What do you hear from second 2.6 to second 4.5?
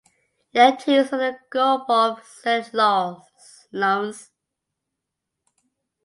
Lawrence.